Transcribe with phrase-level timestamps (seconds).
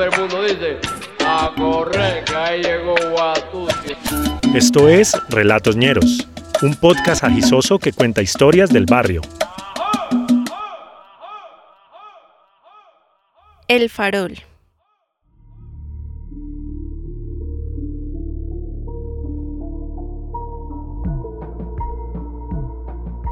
[0.00, 0.78] todo el mundo dice,
[1.26, 3.94] a correr, que ahí llegó Guatusi.
[4.54, 6.26] Esto es Relatos Ñeros,
[6.62, 9.20] un podcast agisoso que cuenta historias del barrio.
[13.68, 14.38] El farol.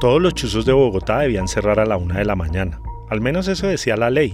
[0.01, 2.79] Todos los chuzos de Bogotá debían cerrar a la una de la mañana.
[3.09, 4.33] Al menos eso decía la ley,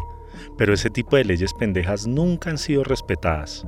[0.57, 3.67] pero ese tipo de leyes pendejas nunca han sido respetadas.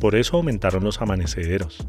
[0.00, 1.86] Por eso aumentaron los amanecederos.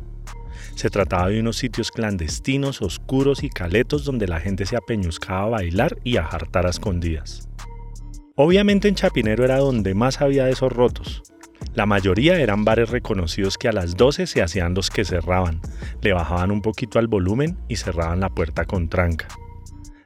[0.76, 5.50] Se trataba de unos sitios clandestinos, oscuros y caletos donde la gente se apeñuscaba a
[5.50, 7.50] bailar y a jartar a escondidas.
[8.36, 11.22] Obviamente en Chapinero era donde más había de esos rotos.
[11.76, 15.62] La mayoría eran bares reconocidos que a las 12 se hacían los que cerraban,
[16.02, 19.28] le bajaban un poquito al volumen y cerraban la puerta con tranca.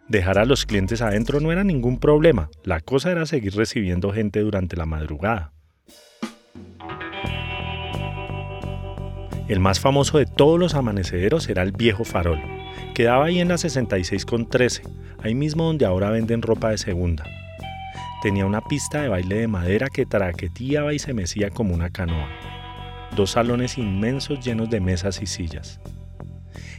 [0.10, 4.42] Dejar a los clientes adentro no era ningún problema, la cosa era seguir recibiendo gente
[4.42, 5.54] durante la madrugada.
[9.48, 12.40] El más famoso de todos los amanecederos era el viejo farol.
[12.94, 14.84] Quedaba ahí en la 66 con 13,
[15.22, 17.26] ahí mismo donde ahora venden ropa de segunda.
[18.22, 22.30] Tenía una pista de baile de madera que traqueteaba y se mecía como una canoa.
[23.16, 25.80] Dos salones inmensos llenos de mesas y sillas.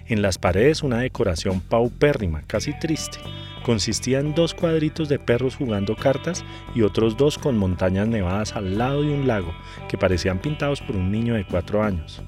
[0.06, 3.18] En las paredes una decoración paupérrima, casi triste.
[3.64, 8.76] Consistía en dos cuadritos de perros jugando cartas y otros dos con montañas nevadas al
[8.76, 9.54] lado de un lago
[9.88, 12.22] que parecían pintados por un niño de cuatro años.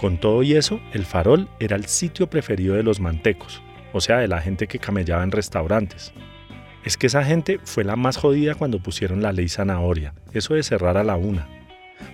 [0.00, 4.18] Con todo y eso, el farol era el sitio preferido de los mantecos, o sea,
[4.18, 6.12] de la gente que camellaba en restaurantes.
[6.84, 10.64] Es que esa gente fue la más jodida cuando pusieron la ley zanahoria, eso de
[10.64, 11.61] cerrar a la una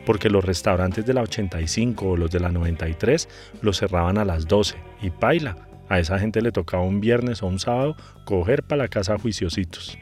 [0.06, 3.28] porque los restaurantes de la 85 o los de la 93
[3.62, 5.56] los cerraban a las 12 y paila.
[5.88, 9.98] A esa gente le tocaba un viernes o un sábado coger para la casa juiciositos.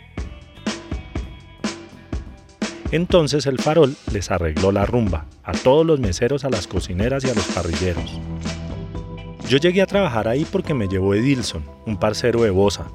[2.92, 7.30] Entonces el farol les arregló la rumba, a todos los meseros, a las cocineras y
[7.30, 8.20] a los parrilleros.
[9.48, 12.86] Yo llegué a trabajar ahí porque me llevó Edilson, un parcero de Bosa.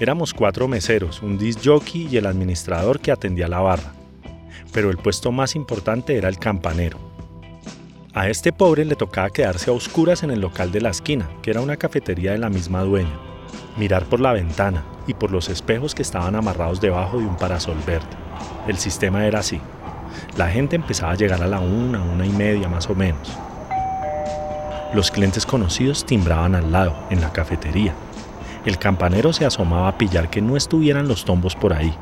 [0.00, 3.97] Éramos cuatro meseros, un disc jockey y el administrador que atendía la barra
[4.72, 6.98] pero el puesto más importante era el campanero.
[8.14, 11.50] A este pobre le tocaba quedarse a oscuras en el local de la esquina, que
[11.50, 13.18] era una cafetería de la misma dueña,
[13.76, 17.76] mirar por la ventana y por los espejos que estaban amarrados debajo de un parasol
[17.86, 18.08] verde.
[18.66, 19.60] El sistema era así.
[20.36, 23.36] La gente empezaba a llegar a la una, una y media más o menos.
[24.94, 27.94] Los clientes conocidos timbraban al lado, en la cafetería.
[28.64, 31.94] El campanero se asomaba a pillar que no estuvieran los tombos por ahí.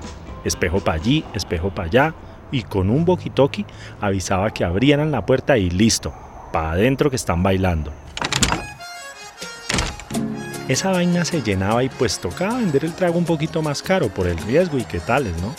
[0.44, 2.14] Espejo para allí, espejo para allá,
[2.50, 3.66] y con un boquitoqui
[4.00, 6.12] avisaba que abrieran la puerta y listo,
[6.52, 7.92] para adentro que están bailando.
[10.68, 14.26] Esa vaina se llenaba y pues tocaba vender el trago un poquito más caro por
[14.26, 15.54] el riesgo y qué tales, ¿no?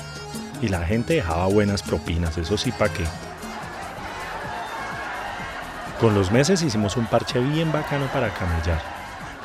[0.62, 3.06] Y la gente dejaba buenas propinas, eso sí, ¿para qué?
[6.02, 8.82] Con los meses hicimos un parche bien bacano para camellar.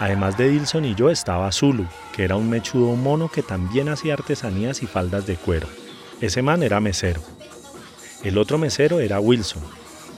[0.01, 4.15] Además de Dilson y yo estaba Zulu, que era un mechudo mono que también hacía
[4.15, 5.69] artesanías y faldas de cuero.
[6.23, 7.21] Ese man era mesero.
[8.23, 9.61] El otro mesero era Wilson,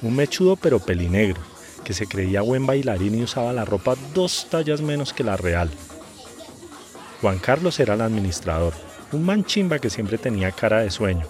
[0.02, 1.40] un mechudo pero pelinegro,
[1.82, 5.70] que se creía buen bailarín y usaba la ropa dos tallas menos que la real.
[7.22, 8.74] Juan Carlos era el administrador,
[9.12, 11.26] un man chimba que siempre tenía cara de sueño.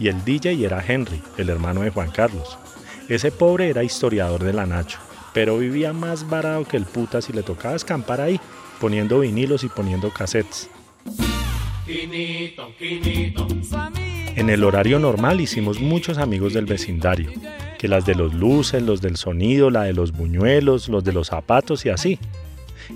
[0.00, 2.58] Y el DJ era Henry, el hermano de Juan Carlos.
[3.08, 4.98] Ese pobre era historiador de la Nacho,
[5.32, 8.40] pero vivía más varado que el puta si le tocaba escampar ahí,
[8.80, 10.68] poniendo vinilos y poniendo cassettes.
[14.38, 17.28] En el horario normal hicimos muchos amigos del vecindario,
[17.76, 21.26] que las de los luces, los del sonido, la de los buñuelos, los de los
[21.26, 22.20] zapatos y así.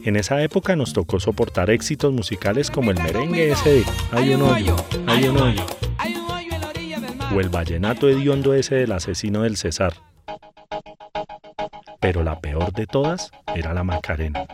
[0.04, 4.42] En esa época nos tocó soportar éxitos musicales como el merengue ese de Hay un
[4.42, 4.76] hoyo,
[5.08, 5.66] hay un hoyo,
[7.34, 9.94] o el vallenato hediondo ese del asesino del César.
[11.98, 14.46] Pero la peor de todas era la Macarena.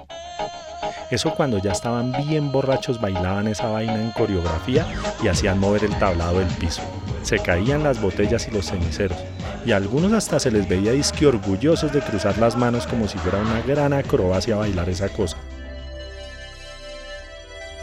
[1.10, 4.86] Eso cuando ya estaban bien borrachos bailaban esa vaina en coreografía
[5.22, 6.82] y hacían mover el tablado del piso.
[7.22, 9.18] Se caían las botellas y los ceniceros,
[9.64, 13.16] y a algunos hasta se les veía disque orgullosos de cruzar las manos como si
[13.18, 15.38] fuera una gran acrobacia bailar esa cosa.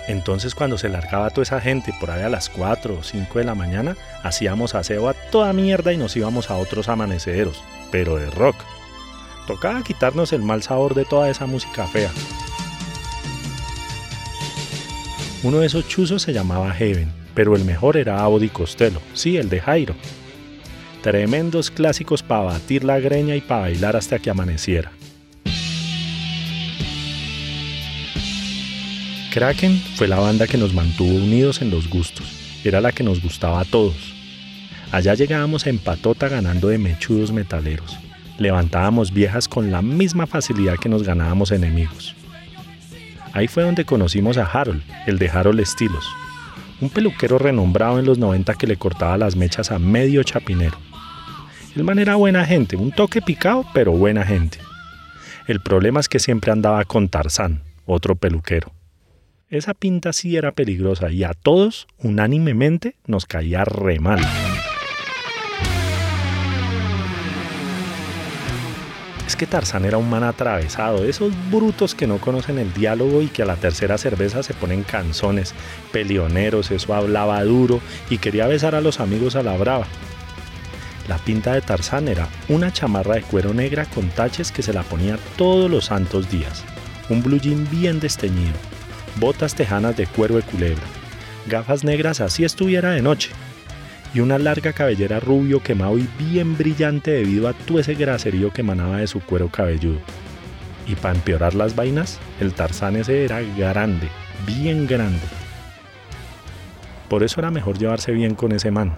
[0.08, 3.46] Entonces cuando se largaba toda esa gente por ahí a las 4 o 5 de
[3.46, 8.30] la mañana, hacíamos aseo a toda mierda y nos íbamos a otros amaneceros, pero de
[8.30, 8.56] rock.
[9.48, 12.12] Tocaba quitarnos el mal sabor de toda esa música fea.
[15.46, 19.48] Uno de esos chuzos se llamaba Heaven, pero el mejor era Audi Costello, sí, el
[19.48, 19.94] de Jairo.
[21.04, 24.92] Tremendos clásicos para batir la greña y para bailar hasta que amaneciera.
[29.32, 32.26] Kraken fue la banda que nos mantuvo unidos en los gustos,
[32.64, 34.16] era la que nos gustaba a todos.
[34.92, 38.00] Allá llegábamos en patota ganando de mechudos metaleros.
[38.40, 42.16] Levantábamos viejas con la misma facilidad que nos ganábamos enemigos.
[43.36, 46.08] Ahí fue donde conocimos a Harold, el de Harold Estilos,
[46.80, 50.78] un peluquero renombrado en los 90 que le cortaba las mechas a medio chapinero.
[51.76, 54.60] El man era buena gente, un toque picado, pero buena gente.
[55.48, 58.72] El problema es que siempre andaba con Tarzán, otro peluquero.
[59.50, 64.22] Esa pinta sí era peligrosa y a todos, unánimemente, nos caía re mal.
[69.28, 73.28] Es que Tarzán era un man atravesado, esos brutos que no conocen el diálogo y
[73.28, 75.56] que a la tercera cerveza se ponen canzones,
[75.92, 79.88] peleoneros, eso hablaba duro y quería besar a los amigos a la brava.
[81.08, 84.84] La pinta de Tarzán era una chamarra de cuero negra con taches que se la
[84.84, 86.64] ponía todos los santos días,
[87.10, 88.56] un blue jean bien desteñido,
[89.16, 90.84] botas tejanas de cuero de culebra,
[91.48, 93.32] gafas negras así estuviera de noche,
[94.16, 98.62] y una larga cabellera rubio quemado y bien brillante debido a todo ese graserío que
[98.62, 100.00] emanaba de su cuero cabelludo.
[100.88, 104.08] Y para empeorar las vainas, el Tarzán ese era grande,
[104.48, 105.20] bien grande.
[107.10, 108.96] Por eso era mejor llevarse bien con ese man.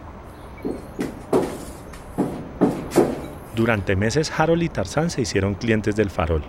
[3.56, 6.44] Durante meses Harold y Tarzán se hicieron clientes del farol.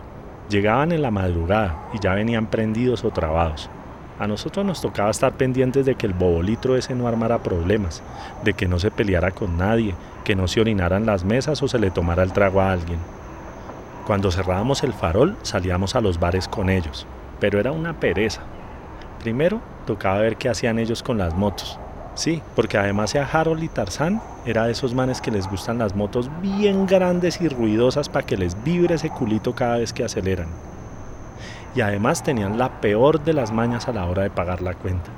[0.50, 3.71] Llegaban en la madrugada y ya venían prendidos o trabados.
[4.19, 8.03] A nosotros nos tocaba estar pendientes de que el bobolitro ese no armara problemas,
[8.43, 9.94] de que no se peleara con nadie,
[10.25, 12.99] que no se orinaran las mesas o se le tomara el trago a alguien.
[14.09, 17.06] Cuando cerrábamos el farol salíamos a los bares con ellos,
[17.38, 18.41] pero era una pereza.
[19.20, 21.79] Primero tocaba ver qué hacían ellos con las motos.
[22.14, 25.94] Sí, porque además sea Harold y Tarzán era de esos manes que les gustan las
[25.94, 30.49] motos bien grandes y ruidosas para que les vibre ese culito cada vez que aceleran
[31.75, 35.11] y además tenían la peor de las mañas a la hora de pagar la cuenta.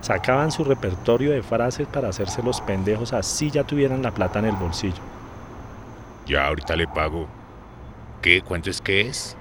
[0.00, 4.46] Sacaban su repertorio de frases para hacerse los pendejos así ya tuvieran la plata en
[4.46, 5.00] el bolsillo.
[6.26, 7.26] Ya ahorita le pago.
[8.20, 8.42] ¿Qué?
[8.42, 9.36] ¿Cuánto es que es?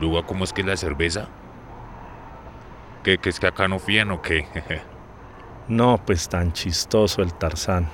[0.00, 1.28] Luego, ¿cómo es que es la cerveza?
[3.02, 4.48] ¿Qué, ¿Que es que acá no fían o qué?
[5.68, 7.88] no, pues tan chistoso el Tarzán.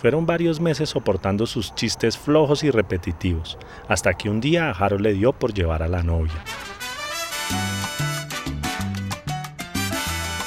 [0.00, 5.12] Fueron varios meses soportando sus chistes flojos y repetitivos, hasta que un día a le
[5.12, 6.42] dio por llevar a la novia.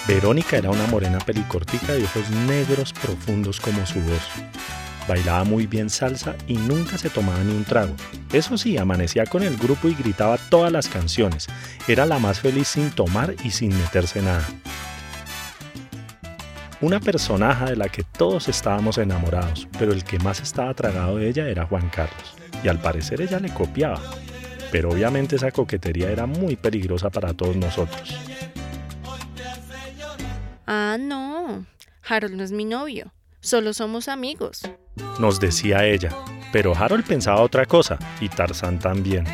[0.07, 4.27] Verónica era una morena pelicortica de ojos negros profundos como su voz.
[5.07, 7.93] Bailaba muy bien salsa y nunca se tomaba ni un trago.
[8.31, 11.47] Eso sí, amanecía con el grupo y gritaba todas las canciones.
[11.87, 14.47] Era la más feliz sin tomar y sin meterse nada
[16.83, 21.29] una personaje de la que todos estábamos enamorados, pero el que más estaba tragado de
[21.29, 24.01] ella era Juan Carlos, y al parecer ella le copiaba.
[24.69, 28.13] Pero obviamente esa coquetería era muy peligrosa para todos nosotros.
[30.67, 31.65] Ah, no.
[32.05, 33.13] Harold no es mi novio.
[33.39, 34.63] Solo somos amigos.
[35.19, 36.09] Nos decía ella.
[36.51, 39.25] Pero Harold pensaba otra cosa, y Tarzán también.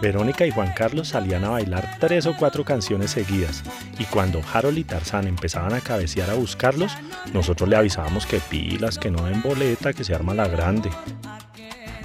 [0.00, 3.62] Verónica y Juan Carlos salían a bailar tres o cuatro canciones seguidas
[3.98, 6.92] y cuando Harold y Tarzán empezaban a cabecear a buscarlos,
[7.34, 10.90] nosotros le avisábamos que pilas, que no den boleta, que se arma la grande.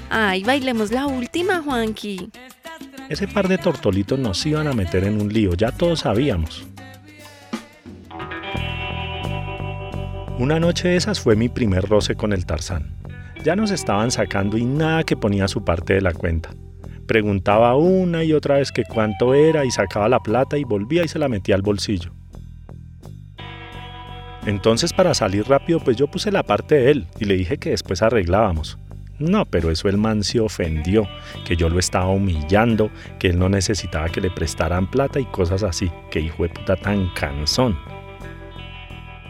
[0.09, 2.29] Ay, bailemos la última, Juanqui.
[3.09, 6.65] Ese par de tortolitos nos iban a meter en un lío, ya todos sabíamos.
[10.37, 12.97] Una noche de esas fue mi primer roce con el Tarzán.
[13.43, 16.49] Ya nos estaban sacando y nada que ponía su parte de la cuenta.
[17.07, 21.07] Preguntaba una y otra vez que cuánto era y sacaba la plata y volvía y
[21.07, 22.11] se la metía al bolsillo.
[24.45, 27.71] Entonces para salir rápido pues yo puse la parte de él y le dije que
[27.71, 28.77] después arreglábamos.
[29.17, 31.07] No, pero eso el man se ofendió,
[31.45, 35.63] que yo lo estaba humillando, que él no necesitaba que le prestaran plata y cosas
[35.63, 37.77] así, que hijo de puta tan cansón.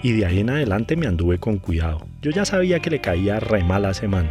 [0.01, 2.05] Y de ahí en adelante me anduve con cuidado.
[2.21, 4.29] Yo ya sabía que le caía re mal a ese man.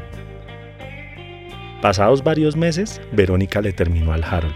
[1.85, 4.55] Pasados varios meses, Verónica le terminó al Harold,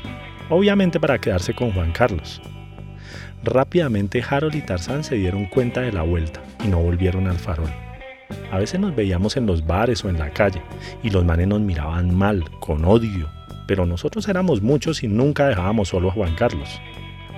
[0.49, 2.40] obviamente para quedarse con Juan Carlos.
[3.44, 7.68] Rápidamente Harold y Tarzán se dieron cuenta de la vuelta y no volvieron al farol.
[8.50, 10.62] A veces nos veíamos en los bares o en la calle
[11.02, 13.28] y los manes nos miraban mal, con odio,
[13.66, 16.80] pero nosotros éramos muchos y nunca dejábamos solo a Juan Carlos.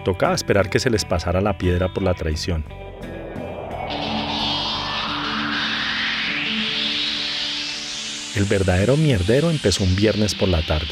[0.05, 2.65] Tocaba esperar que se les pasara la piedra por la traición.
[8.41, 10.89] El verdadero mierdero empezó un viernes por la tarde.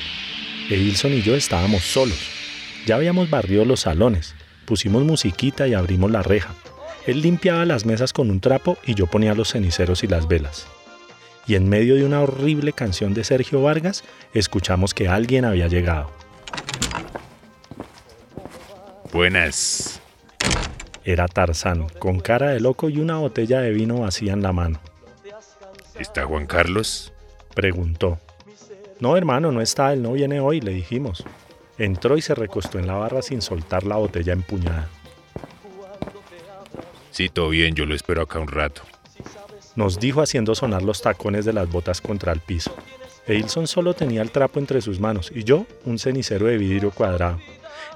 [0.68, 2.28] Edilson y yo estábamos solos.
[2.84, 4.34] Ya habíamos barrido los salones,
[4.66, 6.52] pusimos musiquita y abrimos la reja.
[7.06, 10.66] Él limpiaba las mesas con un trapo y yo ponía los ceniceros y las velas.
[11.46, 16.12] Y en medio de una horrible canción de Sergio Vargas, escuchamos que alguien había llegado.
[19.10, 20.02] Buenas.
[21.02, 24.82] Era Tarzán, con cara de loco y una botella de vino vacía en la mano.
[25.98, 27.10] ¿Está Juan Carlos?
[27.58, 28.20] Preguntó.
[29.00, 31.24] No, hermano, no está, él no viene hoy, le dijimos.
[31.76, 34.88] Entró y se recostó en la barra sin soltar la botella empuñada.
[37.10, 38.82] Sí, todo bien, yo lo espero acá un rato.
[39.74, 42.72] Nos dijo haciendo sonar los tacones de las botas contra el piso.
[43.26, 47.40] Eilson solo tenía el trapo entre sus manos y yo un cenicero de vidrio cuadrado.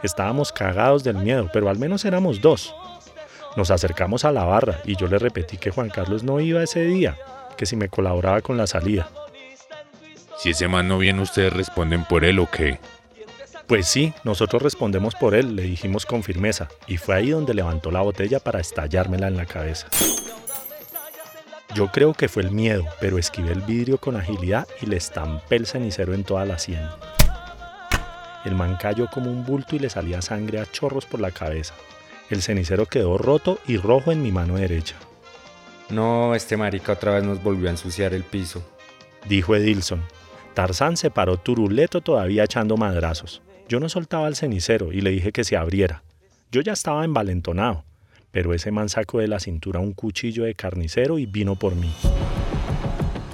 [0.03, 2.75] Estábamos cagados del miedo, pero al menos éramos dos.
[3.57, 6.83] Nos acercamos a la barra y yo le repetí que Juan Carlos no iba ese
[6.83, 7.17] día,
[7.57, 9.09] que si me colaboraba con la salida.
[10.43, 12.81] Si ese man no viene, ¿ustedes responden por él o qué?
[13.69, 17.93] Pues sí, nosotros respondemos por él, le dijimos con firmeza, y fue ahí donde levantó
[17.93, 19.87] la botella para estallármela en la cabeza.
[21.77, 25.55] Yo creo que fue el miedo, pero esquivé el vidrio con agilidad y le estampé
[25.55, 26.89] el cenicero en toda la sien.
[28.45, 31.75] El man cayó como un bulto y le salía sangre a chorros por la cabeza.
[32.31, 34.97] El cenicero quedó roto y rojo en mi mano derecha.
[35.89, 38.61] No, este marica otra vez nos volvió a ensuciar el piso.
[39.29, 40.03] Dijo Edilson.
[40.55, 43.43] Tarzán se paró turuleto todavía echando madrazos.
[43.69, 46.03] Yo no soltaba el cenicero y le dije que se abriera.
[46.51, 47.85] Yo ya estaba envalentonado,
[48.31, 51.91] pero ese man sacó de la cintura un cuchillo de carnicero y vino por mí.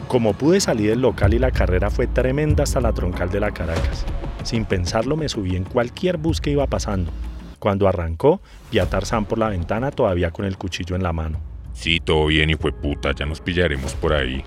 [0.07, 3.51] Como pude salir del local y la carrera fue tremenda hasta la troncal de la
[3.51, 4.07] Caracas.
[4.45, 7.11] Sin pensarlo me subí en cualquier bus que iba pasando.
[7.59, 11.41] Cuando arrancó, vi a Tarzán por la ventana todavía con el cuchillo en la mano.
[11.73, 14.45] Sí, todo bien y fue puta, ya nos pillaremos por ahí.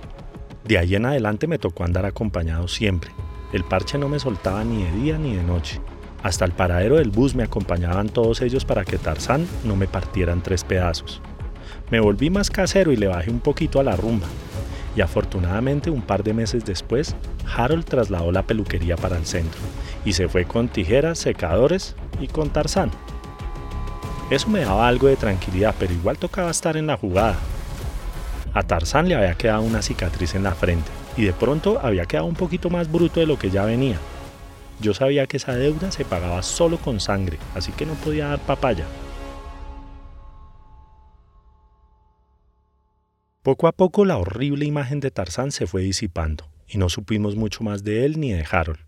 [0.65, 3.11] De ahí en adelante me tocó andar acompañado siempre.
[3.53, 5.81] El parche no me soltaba ni de día ni de noche.
[6.23, 10.33] Hasta el paradero del bus me acompañaban todos ellos para que Tarzán no me partiera
[10.33, 11.21] en tres pedazos.
[11.89, 14.27] Me volví más casero y le bajé un poquito a la rumba.
[14.95, 17.15] Y afortunadamente un par de meses después,
[17.55, 19.59] Harold trasladó la peluquería para el centro
[20.05, 22.91] y se fue con tijeras, secadores y con Tarzán.
[24.29, 27.35] Eso me daba algo de tranquilidad, pero igual tocaba estar en la jugada.
[28.53, 32.27] A Tarzán le había quedado una cicatriz en la frente y de pronto había quedado
[32.27, 33.98] un poquito más bruto de lo que ya venía.
[34.81, 38.39] Yo sabía que esa deuda se pagaba solo con sangre, así que no podía dar
[38.39, 38.86] papaya.
[43.41, 47.63] Poco a poco la horrible imagen de Tarzán se fue disipando y no supimos mucho
[47.63, 48.86] más de él ni de Harold.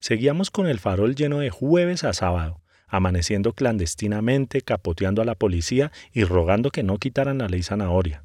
[0.00, 5.92] Seguíamos con el farol lleno de jueves a sábado, amaneciendo clandestinamente, capoteando a la policía
[6.12, 8.24] y rogando que no quitaran la ley zanahoria.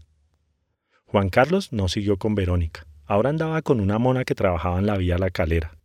[1.16, 4.98] Juan Carlos no siguió con Verónica, ahora andaba con una mona que trabajaba en la
[4.98, 5.78] vía La Calera.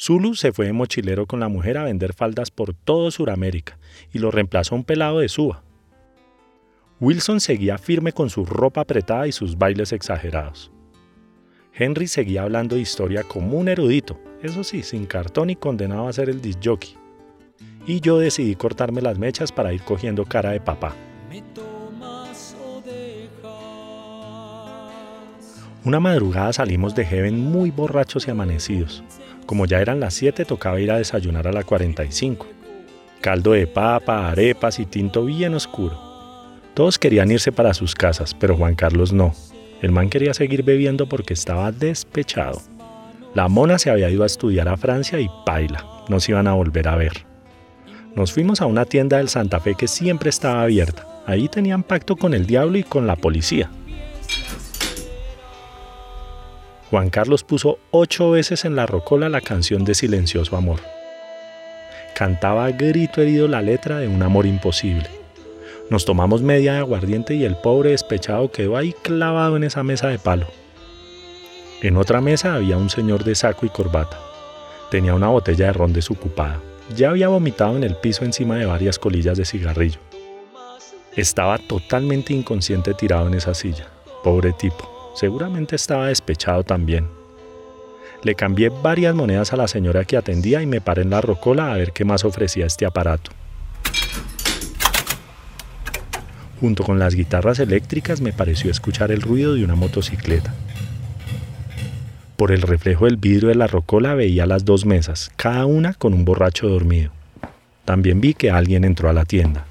[0.00, 3.80] Zulu se fue de mochilero con la mujer a vender faldas por todo Sudamérica
[4.12, 5.64] y lo reemplazó un pelado de Suba.
[7.00, 10.70] Wilson seguía firme con su ropa apretada y sus bailes exagerados.
[11.74, 16.12] Henry seguía hablando de historia como un erudito, eso sí, sin cartón y condenado a
[16.12, 16.94] ser el disjockey.
[17.88, 20.94] Y yo decidí cortarme las mechas para ir cogiendo cara de papá.
[25.88, 29.02] Una madrugada salimos de Heaven muy borrachos y amanecidos.
[29.46, 32.46] Como ya eran las 7 tocaba ir a desayunar a la 45.
[33.22, 35.98] Caldo de papa, arepas y tinto bien oscuro.
[36.74, 39.32] Todos querían irse para sus casas, pero Juan Carlos no.
[39.80, 42.60] El man quería seguir bebiendo porque estaba despechado.
[43.32, 46.52] La mona se había ido a estudiar a Francia y paila, no se iban a
[46.52, 47.24] volver a ver.
[48.14, 51.06] Nos fuimos a una tienda del Santa Fe que siempre estaba abierta.
[51.24, 53.70] Ahí tenían pacto con el diablo y con la policía.
[56.90, 60.80] Juan Carlos puso ocho veces en la rocola la canción de Silencioso Amor.
[62.14, 65.06] Cantaba a grito herido la letra de un amor imposible.
[65.90, 70.08] Nos tomamos media de aguardiente y el pobre despechado quedó ahí clavado en esa mesa
[70.08, 70.46] de palo.
[71.82, 74.18] En otra mesa había un señor de saco y corbata.
[74.90, 76.58] Tenía una botella de ron desocupada.
[76.96, 80.00] Ya había vomitado en el piso encima de varias colillas de cigarrillo.
[81.14, 83.88] Estaba totalmente inconsciente tirado en esa silla.
[84.24, 84.97] Pobre tipo.
[85.18, 87.08] Seguramente estaba despechado también.
[88.22, 91.72] Le cambié varias monedas a la señora que atendía y me paré en la rocola
[91.72, 93.32] a ver qué más ofrecía este aparato.
[96.60, 100.54] Junto con las guitarras eléctricas me pareció escuchar el ruido de una motocicleta.
[102.36, 106.14] Por el reflejo del vidrio de la rocola veía las dos mesas, cada una con
[106.14, 107.10] un borracho dormido.
[107.84, 109.66] También vi que alguien entró a la tienda.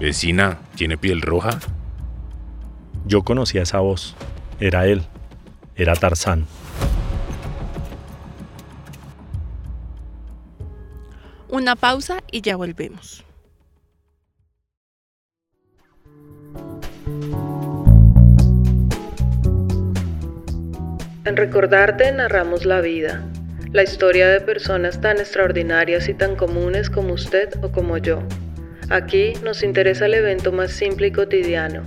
[0.00, 1.60] Vecina, ¿tiene piel roja?
[3.06, 4.14] Yo conocía esa voz.
[4.60, 5.02] Era él.
[5.76, 6.46] Era Tarzán.
[11.48, 13.24] Una pausa y ya volvemos.
[21.24, 23.24] En Recordarte narramos la vida,
[23.72, 28.22] la historia de personas tan extraordinarias y tan comunes como usted o como yo.
[28.88, 31.82] Aquí nos interesa el evento más simple y cotidiano,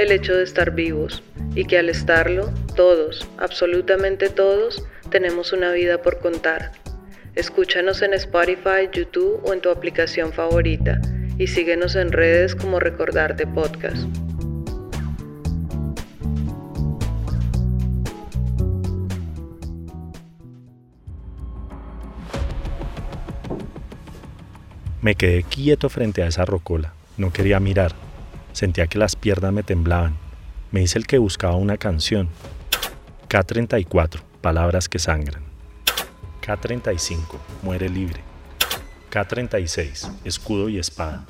[0.00, 1.22] el hecho de estar vivos,
[1.54, 6.72] y que al estarlo, todos, absolutamente todos, tenemos una vida por contar.
[7.34, 11.00] Escúchanos en Spotify, YouTube o en tu aplicación favorita
[11.38, 14.04] y síguenos en redes como Recordarte Podcast.
[25.02, 26.92] Me quedé quieto frente a esa rocola.
[27.16, 27.92] No quería mirar.
[28.52, 30.16] Sentía que las piernas me temblaban.
[30.70, 32.28] Me hice el que buscaba una canción.
[33.28, 35.42] K34, palabras que sangran.
[36.42, 38.20] K35, muere libre.
[39.10, 41.26] K36, escudo y espada.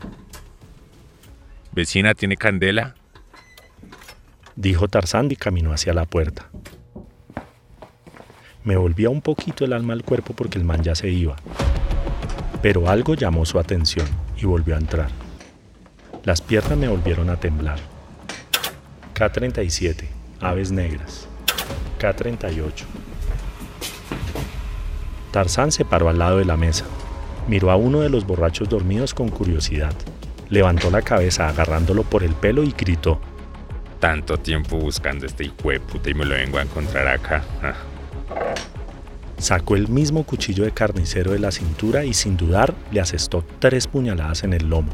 [1.72, 2.94] Vecina, ¿tiene candela?
[4.56, 6.50] Dijo Tarzán y caminó hacia la puerta.
[8.64, 11.36] Me volvía un poquito el alma al cuerpo porque el man ya se iba
[12.62, 15.08] pero algo llamó su atención y volvió a entrar.
[16.24, 17.78] Las piernas me volvieron a temblar.
[19.14, 20.04] K-37,
[20.40, 21.26] aves negras.
[21.98, 22.84] K-38.
[25.30, 26.84] Tarzán se paró al lado de la mesa.
[27.48, 29.94] Miró a uno de los borrachos dormidos con curiosidad.
[30.50, 33.20] Levantó la cabeza agarrándolo por el pelo y gritó.
[33.98, 37.42] Tanto tiempo buscando este hijo de puta y me lo vengo a encontrar acá.
[37.62, 37.74] Ah.
[39.38, 43.86] Sacó el mismo cuchillo de carnicero de la cintura y sin dudar le asestó tres
[43.86, 44.90] puñaladas en el lomo.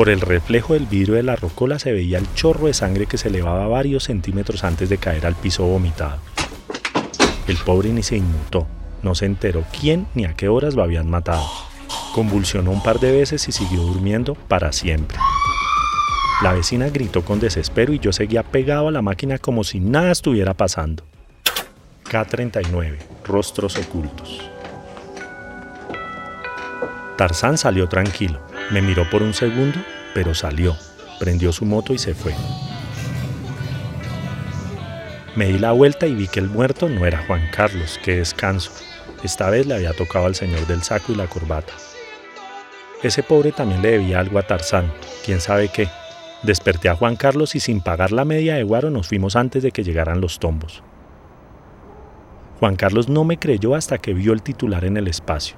[0.00, 3.18] Por el reflejo del vidrio de la rocola se veía el chorro de sangre que
[3.18, 6.16] se elevaba varios centímetros antes de caer al piso vomitado.
[7.46, 8.66] El pobre ni se inmutó,
[9.02, 11.46] no se enteró quién ni a qué horas lo habían matado.
[12.14, 15.18] Convulsionó un par de veces y siguió durmiendo para siempre.
[16.42, 20.12] La vecina gritó con desespero y yo seguía pegado a la máquina como si nada
[20.12, 21.04] estuviera pasando.
[22.04, 24.40] K-39, Rostros Ocultos.
[27.18, 28.49] Tarzán salió tranquilo.
[28.70, 29.80] Me miró por un segundo,
[30.14, 30.76] pero salió.
[31.18, 32.34] Prendió su moto y se fue.
[35.34, 38.70] Me di la vuelta y vi que el muerto no era Juan Carlos, qué descanso.
[39.24, 41.72] Esta vez le había tocado al señor del saco y la corbata.
[43.02, 44.92] Ese pobre también le debía algo a Tarzán,
[45.24, 45.88] quién sabe qué.
[46.42, 49.72] Desperté a Juan Carlos y sin pagar la media de guaro nos fuimos antes de
[49.72, 50.82] que llegaran los tombos.
[52.60, 55.56] Juan Carlos no me creyó hasta que vio el titular en el espacio.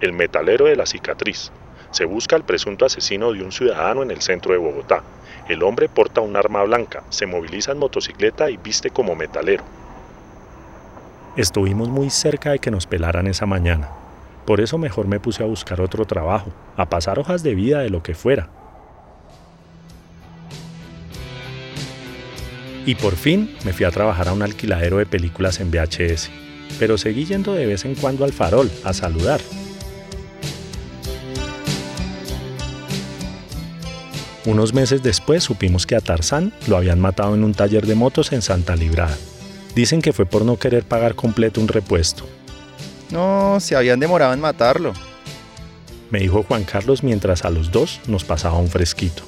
[0.00, 1.50] El metalero de la cicatriz.
[1.90, 5.02] Se busca al presunto asesino de un ciudadano en el centro de Bogotá.
[5.48, 9.64] El hombre porta un arma blanca, se moviliza en motocicleta y viste como metalero.
[11.36, 13.88] Estuvimos muy cerca de que nos pelaran esa mañana.
[14.46, 17.90] Por eso mejor me puse a buscar otro trabajo, a pasar hojas de vida de
[17.90, 18.48] lo que fuera,
[22.86, 26.30] Y por fin me fui a trabajar a un alquiladero de películas en VHS,
[26.78, 29.40] pero seguí yendo de vez en cuando al farol a saludar.
[34.46, 38.32] Unos meses después supimos que a Tarzán lo habían matado en un taller de motos
[38.32, 39.16] en Santa Librada.
[39.74, 42.26] Dicen que fue por no querer pagar completo un repuesto.
[43.10, 44.94] No, se habían demorado en matarlo.
[46.10, 49.22] Me dijo Juan Carlos mientras a los dos nos pasaba un fresquito.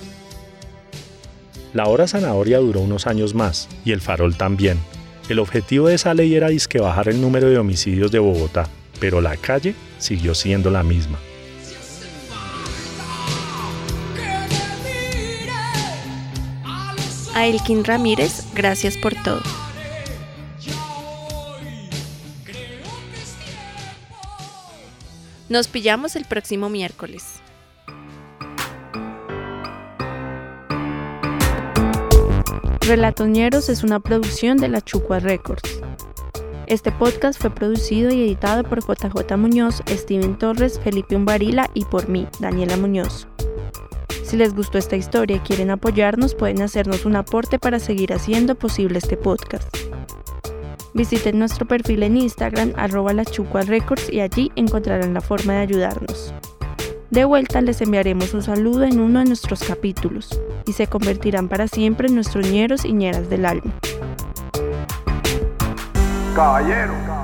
[1.74, 4.78] La hora zanahoria duró unos años más, y el farol también.
[5.28, 9.20] El objetivo de esa ley era disque bajar el número de homicidios de Bogotá, pero
[9.20, 11.18] la calle siguió siendo la misma.
[17.42, 19.42] A Elkin Ramírez, gracias por todo.
[25.48, 27.40] Nos pillamos el próximo miércoles.
[32.82, 35.80] Relatoñeros es una producción de la Chucua Records.
[36.68, 42.08] Este podcast fue producido y editado por JJ Muñoz, Steven Torres, Felipe Umbarila y por
[42.08, 43.26] mí, Daniela Muñoz.
[44.32, 48.54] Si les gustó esta historia y quieren apoyarnos, pueden hacernos un aporte para seguir haciendo
[48.54, 49.68] posible este podcast.
[50.94, 56.32] Visiten nuestro perfil en Instagram, arroba Records, y allí encontrarán la forma de ayudarnos.
[57.10, 61.68] De vuelta les enviaremos un saludo en uno de nuestros capítulos y se convertirán para
[61.68, 63.74] siempre en nuestros ñeros y ñeras del alma.
[66.34, 67.21] Caballero.